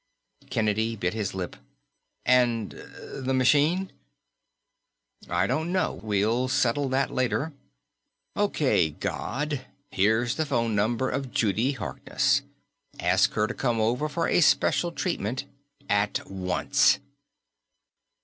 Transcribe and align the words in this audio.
Kennedy 0.49 0.95
bit 0.95 1.13
his 1.13 1.35
lip. 1.35 1.55
"And 2.25 2.71
the 2.71 3.35
machine?" 3.35 3.91
"I 5.29 5.45
don't 5.45 5.71
know. 5.71 5.99
We'll 6.01 6.47
settle 6.47 6.89
that 6.89 7.11
later. 7.11 7.53
Okay, 8.35 8.89
God, 8.89 9.63
here's 9.91 10.37
the 10.37 10.45
phone 10.47 10.73
number 10.75 11.07
of 11.11 11.29
Judy 11.31 11.73
Harkness. 11.73 12.41
Ask 12.99 13.33
her 13.33 13.45
to 13.45 13.53
come 13.53 13.79
over 13.79 14.09
for 14.09 14.27
a 14.27 14.41
special 14.41 14.91
treatment. 14.91 15.45
At 15.87 16.27
once." 16.27 16.97